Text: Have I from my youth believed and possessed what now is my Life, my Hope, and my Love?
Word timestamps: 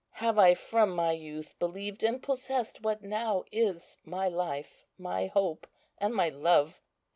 Have 0.13 0.39
I 0.39 0.55
from 0.55 0.89
my 0.95 1.11
youth 1.11 1.59
believed 1.59 2.03
and 2.03 2.23
possessed 2.23 2.81
what 2.81 3.03
now 3.03 3.43
is 3.51 3.99
my 4.03 4.27
Life, 4.27 4.87
my 4.97 5.27
Hope, 5.27 5.67
and 5.99 6.11
my 6.15 6.29
Love? 6.29 6.81